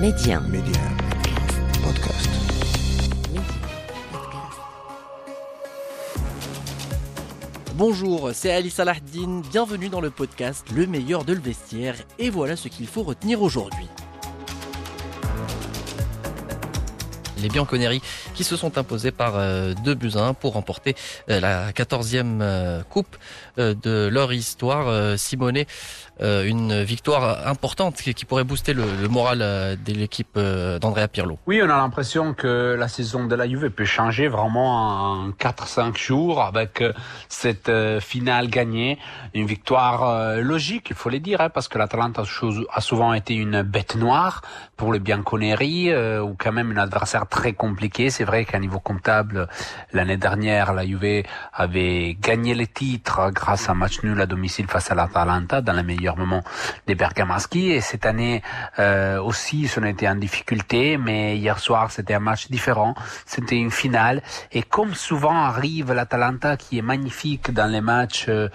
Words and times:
Média. 0.00 0.40
Média. 0.40 0.78
Podcast. 1.82 2.28
Bonjour, 7.76 8.30
c'est 8.34 8.52
Ali 8.52 8.68
Salahdine, 8.68 9.40
bienvenue 9.50 9.88
dans 9.88 10.02
le 10.02 10.10
podcast 10.10 10.66
Le 10.74 10.86
meilleur 10.86 11.24
de 11.24 11.32
le 11.32 11.40
vestiaire 11.40 11.96
et 12.18 12.28
voilà 12.28 12.56
ce 12.56 12.68
qu'il 12.68 12.86
faut 12.86 13.04
retenir 13.04 13.40
aujourd'hui. 13.40 13.88
Les 17.36 17.48
Bianconeri 17.48 18.02
qui 18.34 18.44
se 18.44 18.56
sont 18.56 18.78
imposés 18.78 19.10
par 19.10 19.32
2 19.32 19.38
euh, 19.38 19.94
buts 19.94 20.12
à 20.14 20.20
1 20.20 20.34
pour 20.34 20.54
remporter 20.54 20.94
euh, 21.30 21.40
la 21.40 21.72
14e 21.72 22.40
euh, 22.40 22.82
coupe 22.88 23.16
de 23.56 24.08
leur 24.08 24.34
histoire. 24.34 25.18
Simone, 25.18 25.64
une 26.20 26.82
victoire 26.82 27.48
importante 27.48 27.96
qui 27.96 28.24
pourrait 28.26 28.44
booster 28.44 28.74
le, 28.74 28.84
moral 29.08 29.38
de 29.38 29.92
l'équipe 29.94 30.38
d'Andrea 30.38 31.08
Pirlo. 31.08 31.38
Oui, 31.46 31.62
on 31.62 31.70
a 31.70 31.76
l'impression 31.76 32.34
que 32.34 32.76
la 32.78 32.88
saison 32.88 33.24
de 33.24 33.34
la 33.34 33.48
Juve 33.48 33.70
peut 33.70 33.86
changer 33.86 34.28
vraiment 34.28 35.22
en 35.22 35.30
4-5 35.30 35.96
jours 35.96 36.42
avec 36.42 36.84
cette 37.30 37.70
finale 38.00 38.48
gagnée. 38.48 38.98
Une 39.32 39.46
victoire 39.46 40.36
logique, 40.36 40.88
il 40.90 40.96
faut 40.96 41.08
le 41.08 41.18
dire, 41.18 41.40
hein, 41.40 41.48
parce 41.48 41.68
que 41.68 41.78
l'Atalanta 41.78 42.24
a 42.74 42.80
souvent 42.82 43.14
été 43.14 43.34
une 43.34 43.62
bête 43.62 43.96
noire 43.96 44.42
pour 44.76 44.92
les 44.92 44.98
Bianconeri 44.98 45.94
ou 46.20 46.36
quand 46.38 46.52
même 46.52 46.72
un 46.72 46.82
adversaire 46.82 47.25
très 47.28 47.52
compliqué. 47.52 48.10
C'est 48.10 48.24
vrai 48.24 48.44
qu'à 48.44 48.58
niveau 48.58 48.80
comptable, 48.80 49.48
l'année 49.92 50.16
dernière, 50.16 50.72
la 50.72 50.84
Juve 50.86 51.24
avait 51.52 52.16
gagné 52.20 52.54
les 52.54 52.66
titres 52.66 53.30
grâce 53.32 53.68
à 53.68 53.72
un 53.72 53.74
match 53.74 54.02
nul 54.02 54.20
à 54.20 54.26
domicile 54.26 54.66
face 54.66 54.90
à 54.90 54.94
l'Atalanta 54.94 55.60
dans 55.60 55.72
les 55.72 55.82
meilleurs 55.82 56.16
moments 56.16 56.42
des 56.86 56.94
Bergamaschi. 56.94 57.72
Et 57.72 57.80
cette 57.80 58.06
année 58.06 58.42
euh, 58.78 59.20
aussi, 59.20 59.70
on 59.76 59.84
était 59.84 60.08
en 60.08 60.14
difficulté, 60.16 60.96
mais 60.96 61.36
hier 61.36 61.58
soir, 61.58 61.90
c'était 61.90 62.14
un 62.14 62.20
match 62.20 62.50
différent. 62.50 62.94
C'était 63.24 63.56
une 63.56 63.70
finale. 63.70 64.22
Et 64.52 64.62
comme 64.62 64.94
souvent 64.94 65.36
arrive 65.36 65.92
l'Atalanta, 65.92 66.56
qui 66.56 66.78
est 66.78 66.82
magnifique 66.82 67.52
dans 67.52 67.70
les 67.70 67.80
matchs 67.80 68.26
euh, 68.28 68.48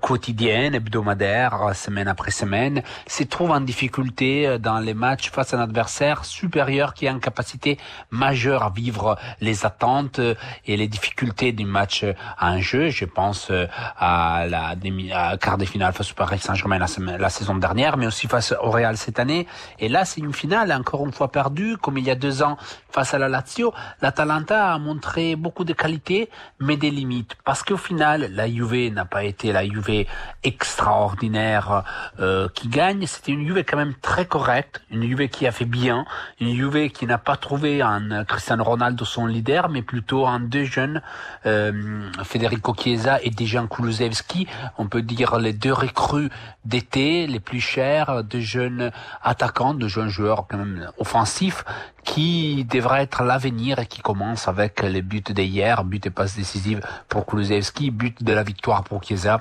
quotidiens, 0.00 0.72
hebdomadaires, 0.72 1.74
semaine 1.74 2.08
après 2.08 2.30
semaine, 2.30 2.82
se 3.06 3.24
trouve 3.24 3.50
en 3.50 3.60
difficulté 3.60 4.46
euh, 4.46 4.58
dans 4.58 4.78
les 4.78 4.94
matchs 4.94 5.30
face 5.30 5.54
à 5.54 5.58
un 5.58 5.62
adversaire 5.62 6.24
supérieur 6.24 6.94
qui 6.94 7.08
a 7.08 7.10
une 7.10 7.20
capacité 7.20 7.78
majeur 8.16 8.62
à 8.62 8.70
vivre 8.70 9.16
les 9.40 9.64
attentes 9.64 10.20
et 10.64 10.76
les 10.76 10.88
difficultés 10.88 11.52
du 11.52 11.64
match 11.64 12.04
en 12.40 12.60
jeu. 12.60 12.88
Je 12.88 13.04
pense 13.04 13.50
euh, 13.50 13.66
à 13.98 14.46
la 14.48 14.74
demi, 14.74 15.12
à 15.12 15.36
quart 15.36 15.58
de 15.58 15.64
finale 15.64 15.92
face 15.92 16.12
au 16.12 16.14
Paris 16.14 16.38
Saint-Germain 16.38 16.78
la, 16.78 17.28
saison 17.28 17.54
dernière, 17.56 17.96
mais 17.96 18.06
aussi 18.06 18.26
face 18.26 18.54
au 18.62 18.70
Real 18.70 18.96
cette 18.96 19.18
année. 19.18 19.46
Et 19.78 19.88
là, 19.88 20.04
c'est 20.04 20.20
une 20.20 20.32
finale 20.32 20.72
encore 20.72 21.04
une 21.04 21.12
fois 21.12 21.30
perdue, 21.30 21.76
comme 21.76 21.98
il 21.98 22.04
y 22.04 22.10
a 22.10 22.14
deux 22.14 22.42
ans 22.42 22.56
face 22.90 23.14
à 23.14 23.18
la 23.18 23.28
Lazio. 23.28 23.72
L'Atalanta 24.00 24.72
a 24.72 24.78
montré 24.78 25.36
beaucoup 25.36 25.64
de 25.64 25.72
qualités, 25.72 26.30
mais 26.60 26.76
des 26.76 26.90
limites, 26.90 27.36
parce 27.44 27.62
qu'au 27.62 27.76
final, 27.76 28.28
la 28.32 28.48
Juve 28.48 28.92
n'a 28.92 29.04
pas 29.04 29.24
été 29.24 29.52
la 29.52 29.64
Juve 29.64 30.06
extraordinaire 30.42 31.84
euh, 32.20 32.48
qui 32.54 32.68
gagne. 32.68 33.06
C'était 33.06 33.32
une 33.32 33.46
Juve 33.46 33.64
quand 33.64 33.76
même 33.76 33.94
très 34.00 34.26
correcte, 34.26 34.80
une 34.90 35.02
Juve 35.02 35.28
qui 35.28 35.46
a 35.46 35.52
fait 35.52 35.64
bien, 35.64 36.04
une 36.40 36.54
Juve 36.54 36.90
qui 36.90 37.06
n'a 37.06 37.18
pas 37.18 37.36
trouvé 37.36 37.82
un 37.82 38.05
Cristiano 38.28 38.64
Ronaldo 38.64 39.04
son 39.04 39.26
leader, 39.26 39.68
mais 39.68 39.82
plutôt 39.82 40.26
en 40.26 40.40
deux 40.40 40.64
jeunes, 40.64 41.02
euh, 41.46 42.10
Federico 42.24 42.74
Chiesa 42.74 43.20
et 43.22 43.30
Dejan 43.30 43.66
Kulusevski, 43.66 44.46
on 44.78 44.86
peut 44.86 45.02
dire 45.02 45.38
les 45.38 45.52
deux 45.52 45.72
recrues 45.72 46.30
d'été, 46.64 47.26
les 47.26 47.40
plus 47.40 47.60
chers, 47.60 48.24
deux 48.24 48.40
jeunes 48.40 48.90
attaquants, 49.22 49.74
deux 49.74 49.88
jeunes 49.88 50.08
joueurs 50.08 50.46
quand 50.48 50.58
même 50.58 50.90
offensifs, 50.98 51.64
qui 52.04 52.64
devraient 52.64 53.02
être 53.02 53.22
l'avenir 53.24 53.78
et 53.78 53.86
qui 53.86 54.00
commencent 54.00 54.48
avec 54.48 54.82
les 54.82 55.02
buts 55.02 55.20
d'hier, 55.20 55.84
but 55.84 56.06
et 56.06 56.10
passe 56.10 56.36
décisive 56.36 56.80
pour 57.08 57.26
Kulusevski, 57.26 57.90
but 57.90 58.22
de 58.22 58.32
la 58.32 58.42
victoire 58.42 58.84
pour 58.84 59.02
Chiesa 59.02 59.40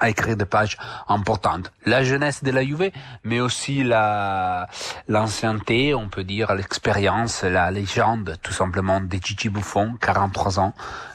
à 0.00 0.08
écrire 0.08 0.36
des 0.36 0.44
pages 0.44 0.76
importantes. 1.08 1.72
La 1.84 2.04
jeunesse 2.04 2.44
de 2.44 2.50
la 2.50 2.62
Juve, 2.62 2.90
mais 3.24 3.40
aussi 3.40 3.82
la 3.82 4.68
l'ancienneté, 5.08 5.94
on 5.94 6.08
peut 6.08 6.24
dire 6.24 6.54
l'expérience, 6.54 7.42
la 7.42 7.70
légende 7.70 8.36
tout 8.42 8.52
simplement 8.52 9.00
de 9.00 9.16
Gigi 9.22 9.48
Buffon, 9.48 9.96
43 10.00 10.60
ans, 10.60 10.74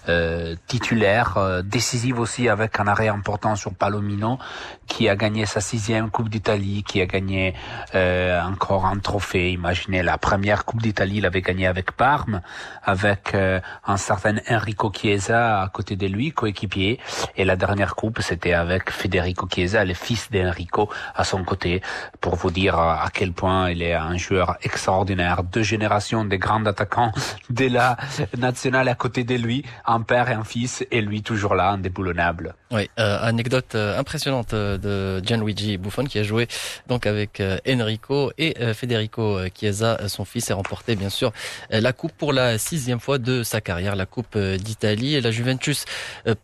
euh, 0.10 0.56
titulaire, 0.68 1.38
euh, 1.38 1.62
décisive 1.62 2.20
aussi 2.20 2.50
avec 2.50 2.78
un 2.82 2.88
arrêt 2.88 3.08
important 3.08 3.56
sur 3.56 3.74
Palomino, 3.74 4.38
qui 4.86 5.08
a 5.08 5.16
gagné 5.16 5.46
sa 5.46 5.62
sixième 5.62 6.10
Coupe 6.10 6.28
d'Italie, 6.28 6.84
qui 6.86 7.00
a 7.00 7.06
gagné 7.06 7.54
euh, 7.96 8.42
encore 8.42 8.86
un 8.86 8.98
trophée. 8.98 9.54
Imaginez, 9.54 10.04
la 10.04 10.18
première 10.18 10.66
Coupe 10.66 10.82
d'Italie, 10.82 11.20
il 11.20 11.26
avait 11.26 11.42
gagné 11.42 11.68
avec 11.68 11.94
Parme, 11.94 12.42
avec 12.84 13.34
un 13.34 13.98
certain 13.98 14.36
Enrico 14.50 14.92
Chiesa 14.94 15.62
à 15.62 15.70
côté 15.70 15.96
de 15.96 16.08
lui, 16.08 16.34
coéquipier, 16.34 17.00
et 17.38 17.46
la 17.46 17.56
dernière 17.56 17.96
Coupe, 17.96 18.20
c'était 18.22 18.54
avec 18.63 18.90
Federico 18.90 19.47
Chiesa, 19.53 19.84
le 19.84 19.94
fils 19.94 20.31
d'Enrico, 20.31 20.90
à 21.16 21.25
son 21.25 21.44
côté, 21.44 21.81
pour 22.22 22.35
vous 22.35 22.50
dire 22.50 22.79
à 22.79 23.09
quel 23.13 23.34
point 23.34 23.69
il 23.69 23.81
est 23.81 23.94
un 23.94 24.18
joueur 24.18 24.57
extraordinaire. 24.62 25.44
Deux 25.44 25.63
générations 25.63 26.24
de 26.24 26.38
grands 26.38 26.66
attaquants 26.66 27.12
de 27.50 27.68
la 27.68 27.97
nationale 28.38 28.88
à 28.88 28.96
côté 28.96 29.25
de 29.25 29.35
lui, 29.35 29.66
un 29.85 30.01
père 30.01 30.29
et 30.29 30.34
un 30.34 30.46
fils, 30.46 30.85
et 30.91 31.01
lui 31.01 31.22
toujours 31.22 31.56
là, 31.56 31.72
indéboulonnable. 31.72 32.56
Oui, 32.72 32.90
euh, 33.00 33.19
anecdote 33.22 33.75
euh, 33.75 34.00
impressionnante 34.00 34.53
euh, 34.56 34.78
de 34.80 35.24
Gianluigi 35.24 35.78
Buffon 35.78 36.06
qui 36.06 36.18
a 36.18 36.24
joué 36.24 36.47
donc 36.88 37.06
avec 37.06 37.41
Enrico 37.68 38.31
et 38.38 38.56
Federico 38.74 39.40
Chiesa, 39.53 40.07
son 40.07 40.25
fils, 40.25 40.50
et 40.50 40.53
remporté 40.53 40.95
bien 40.95 41.09
sûr 41.09 41.31
la 41.69 41.94
coupe 41.94 42.13
pour 42.13 42.34
la 42.34 42.57
sixième 42.57 43.00
fois 43.00 43.18
de 43.18 43.44
sa 43.44 43.62
carrière, 43.62 43.95
la 43.95 44.06
coupe 44.06 44.38
d'Italie. 44.38 45.16
Et 45.16 45.22
la 45.22 45.31
Juventus 45.31 45.85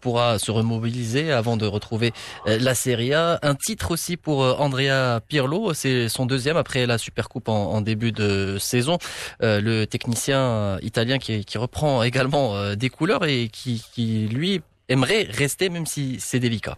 pourra 0.01 0.39
se 0.39 0.51
remobiliser 0.51 1.31
avant 1.31 1.57
de 1.57 1.65
retrouver 1.65 2.08
la 2.45 2.75
Serie 2.75 3.13
A. 3.13 3.39
Un 3.41 3.55
titre 3.55 3.91
aussi 3.91 4.17
pour 4.17 4.39
Andrea 4.59 5.19
Pirlo, 5.27 5.73
c'est 5.73 6.09
son 6.09 6.25
deuxième 6.25 6.57
après 6.57 6.85
la 6.85 6.97
Supercoupe 6.97 7.49
en, 7.49 7.73
en 7.73 7.81
début 7.81 8.11
de 8.11 8.57
saison. 8.59 8.97
le 9.41 9.85
technicien 9.85 10.77
italien 10.81 11.17
qui, 11.17 11.57
reprend 11.57 12.03
également 12.03 12.75
des 12.75 12.89
couleurs 12.89 13.25
et 13.25 13.49
qui 13.49 14.29
lui 14.31 14.61
aimerait 14.89 15.27
rester 15.29 15.69
même 15.69 15.85
si 15.85 16.17
c'est 16.19 16.39
délicat. 16.39 16.77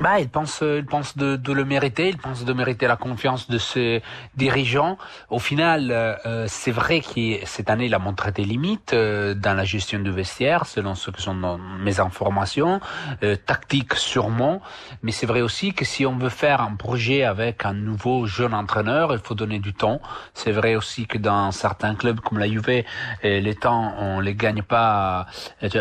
Bah, 0.00 0.20
il 0.20 0.28
pense, 0.28 0.62
il 0.62 0.86
pense 0.86 1.16
de, 1.16 1.34
de, 1.34 1.52
le 1.52 1.64
mériter, 1.64 2.10
il 2.10 2.18
pense 2.18 2.44
de 2.44 2.52
mériter 2.52 2.86
la 2.86 2.94
confiance 2.94 3.50
de 3.50 3.58
ses 3.58 4.00
dirigeants. 4.36 4.96
Au 5.28 5.40
final, 5.40 5.90
euh, 5.90 6.44
c'est 6.46 6.70
vrai 6.70 7.00
que 7.00 7.44
cette 7.44 7.68
année, 7.68 7.86
il 7.86 7.94
a 7.94 7.98
montré 7.98 8.30
des 8.30 8.44
limites 8.44 8.92
euh, 8.92 9.34
dans 9.34 9.54
la 9.54 9.64
gestion 9.64 9.98
du 9.98 10.12
vestiaire, 10.12 10.66
selon 10.66 10.94
ce 10.94 11.10
que 11.10 11.20
sont 11.20 11.58
mes 11.80 11.98
informations, 11.98 12.80
euh, 13.24 13.34
tactique 13.34 13.94
sûrement. 13.94 14.62
Mais 15.02 15.10
c'est 15.10 15.26
vrai 15.26 15.40
aussi 15.40 15.72
que 15.72 15.84
si 15.84 16.06
on 16.06 16.16
veut 16.16 16.28
faire 16.28 16.60
un 16.60 16.76
projet 16.76 17.24
avec 17.24 17.64
un 17.64 17.72
nouveau 17.72 18.24
jeune 18.26 18.54
entraîneur, 18.54 19.12
il 19.12 19.18
faut 19.18 19.34
donner 19.34 19.58
du 19.58 19.74
temps. 19.74 20.00
C'est 20.32 20.52
vrai 20.52 20.76
aussi 20.76 21.08
que 21.08 21.18
dans 21.18 21.50
certains 21.50 21.96
clubs 21.96 22.20
comme 22.20 22.38
la 22.38 22.46
Juve, 22.46 22.84
les 23.24 23.54
temps, 23.56 23.94
on 23.98 24.20
les 24.20 24.36
gagne 24.36 24.62
pas, 24.62 25.26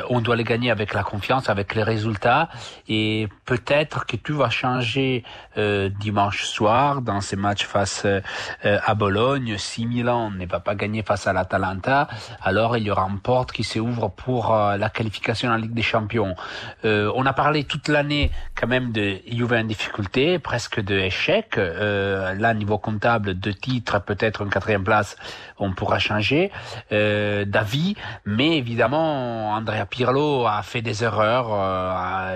on 0.10 0.22
doit 0.22 0.36
les 0.36 0.44
gagner 0.44 0.72
avec 0.72 0.96
la 0.96 1.04
confiance, 1.04 1.50
avec 1.50 1.76
les 1.76 1.84
résultats. 1.84 2.50
Et 2.88 3.28
peut-être 3.46 4.07
que 4.08 4.16
tout 4.16 4.38
va 4.38 4.50
changer 4.50 5.24
euh, 5.58 5.90
dimanche 5.90 6.44
soir 6.44 7.02
dans 7.02 7.22
ces 7.22 7.36
matchs 7.36 7.66
face 7.66 8.04
euh, 8.06 8.22
à 8.64 8.96
Bologne. 8.96 9.58
Si 9.58 9.86
Milan 9.86 10.32
ne 10.32 10.46
va 10.46 10.60
pas 10.60 10.76
gagner 10.76 11.04
face 11.04 11.28
à 11.28 11.34
l'Atalanta, 11.34 12.08
alors 12.42 12.78
il 12.78 12.84
y 12.84 12.92
aura 12.92 13.08
une 13.10 13.20
porte 13.20 13.52
qui 13.52 13.64
s'ouvre 13.64 14.10
pour 14.10 14.54
euh, 14.54 14.78
la 14.78 14.90
qualification 14.90 15.52
en 15.52 15.58
Ligue 15.58 15.74
des 15.74 15.82
Champions. 15.82 16.36
on 16.84 17.26
a 17.26 17.34
parlé 17.34 17.66
toute 17.66 17.90
l'année 17.90 18.32
quand 18.56 18.68
même 18.68 18.92
de 18.92 19.20
Juve 19.30 19.54
en 19.54 19.64
difficulté, 19.64 20.40
presque 20.40 20.80
de 20.80 20.96
échec. 20.96 21.58
là, 21.58 22.54
niveau 22.54 22.78
comptable, 22.78 23.34
deux 23.34 23.54
titres, 23.54 24.00
peut-être 24.02 24.42
une 24.44 24.50
quatrième 24.50 24.84
place, 24.84 25.18
on 25.60 25.74
pourra 25.74 26.00
changer 26.00 26.52
d'avis. 26.90 27.96
Mais 28.26 28.58
évidemment, 28.58 29.52
Andrea 29.52 29.86
Pirlo 29.90 30.46
a 30.48 30.62
fait 30.62 30.82
des 30.82 31.04
erreurs. 31.04 31.50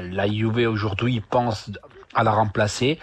la 0.01 0.27
Juve 0.27 0.67
aujourd'hui 0.67 1.21
pense 1.21 1.60
à 2.13 2.23
la 2.23 2.31
remplacer. 2.31 2.99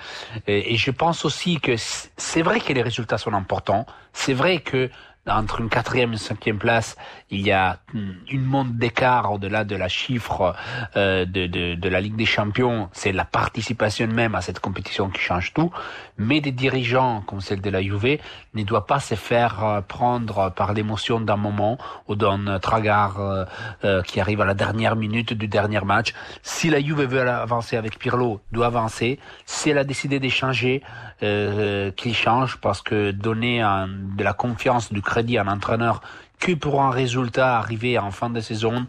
Et, 0.46 0.76
je 0.76 0.90
pense 0.90 1.24
aussi 1.24 1.60
que 1.60 1.74
c'est 1.76 2.42
vrai 2.42 2.60
que 2.60 2.72
les 2.72 2.82
résultats 2.82 3.18
sont 3.18 3.32
importants. 3.32 3.86
C'est 4.12 4.34
vrai 4.34 4.60
que 4.60 4.90
entre 5.28 5.60
une 5.60 5.68
quatrième 5.68 6.10
et 6.10 6.12
une 6.14 6.18
cinquième 6.18 6.58
place, 6.58 6.96
il 7.30 7.40
y 7.40 7.52
a 7.52 7.78
une 7.94 8.44
monte 8.44 8.76
d'écart 8.76 9.32
au-delà 9.32 9.64
de 9.64 9.76
la 9.76 9.88
chiffre 9.88 10.54
euh, 10.96 11.24
de, 11.24 11.46
de, 11.46 11.74
de, 11.74 11.88
la 11.88 12.00
Ligue 12.00 12.16
des 12.16 12.24
Champions. 12.24 12.88
C'est 12.92 13.12
la 13.12 13.24
participation 13.24 14.06
même 14.06 14.34
à 14.34 14.40
cette 14.40 14.60
compétition 14.60 15.10
qui 15.10 15.20
change 15.20 15.52
tout. 15.52 15.70
Mais 16.16 16.40
des 16.40 16.52
dirigeants 16.52 17.22
comme 17.26 17.40
celle 17.40 17.60
de 17.60 17.70
la 17.70 17.82
Juve 17.82 18.18
ne 18.54 18.62
doivent 18.62 18.86
pas 18.86 19.00
se 19.00 19.14
faire 19.14 19.64
euh, 19.64 19.80
prendre 19.80 20.50
par 20.50 20.72
l'émotion 20.72 21.20
d'un 21.20 21.36
moment 21.36 21.78
ou 22.06 22.14
d'un 22.14 22.58
tragar 22.58 23.20
euh, 23.20 23.44
euh, 23.84 24.02
qui 24.02 24.20
arrive 24.20 24.40
à 24.40 24.44
la 24.44 24.54
dernière 24.54 24.96
minute 24.96 25.32
du 25.32 25.48
dernier 25.48 25.80
match. 25.80 26.14
Si 26.42 26.70
la 26.70 26.80
Juve 26.80 27.02
veut 27.02 27.28
avancer 27.28 27.76
avec 27.76 27.98
Pirlo, 27.98 28.40
doit 28.52 28.66
avancer. 28.66 29.18
Si 29.46 29.70
elle 29.70 29.78
a 29.78 29.84
décidé 29.84 30.18
d'échanger, 30.20 30.82
euh, 31.24 31.90
qu'il 31.90 32.14
change 32.14 32.58
parce 32.58 32.80
que 32.80 33.10
donner 33.10 33.60
un, 33.60 33.88
de 33.88 34.22
la 34.22 34.32
confiance, 34.32 34.92
du 34.92 35.02
crédit 35.02 35.17
à 35.18 35.42
un 35.42 35.48
entraîneur 35.48 36.00
que 36.38 36.52
pour 36.52 36.82
un 36.82 36.90
résultat 36.90 37.58
arrivé 37.58 37.98
en 37.98 38.10
fin 38.10 38.30
de 38.30 38.40
saison, 38.40 38.86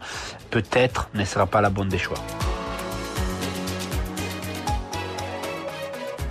peut-être 0.50 1.08
ne 1.14 1.24
sera 1.24 1.46
pas 1.46 1.60
la 1.60 1.70
bonne 1.70 1.88
des 1.88 1.98
choix. 1.98 2.18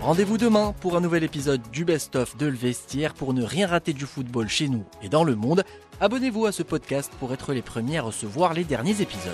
Rendez-vous 0.02 0.38
demain 0.38 0.74
pour 0.80 0.96
un 0.96 1.02
nouvel 1.02 1.24
épisode 1.24 1.62
du 1.72 1.84
Best-of 1.84 2.38
de 2.38 2.46
Le 2.46 2.56
Vestiaire 2.56 3.14
pour 3.14 3.34
ne 3.34 3.44
rien 3.44 3.68
rater 3.68 3.94
du 3.94 4.06
football 4.06 4.48
chez 4.48 4.70
nous 4.70 4.86
et 5.04 5.10
dans 5.10 5.26
le 5.26 5.36
monde. 5.36 5.64
Abonnez-vous 6.00 6.46
à 6.46 6.52
ce 6.52 6.64
podcast 6.64 7.12
pour 7.20 7.34
être 7.34 7.54
les 7.54 7.62
premiers 7.62 7.98
à 7.98 8.04
recevoir 8.04 8.54
les 8.54 8.64
derniers 8.64 9.02
épisodes. 9.02 9.34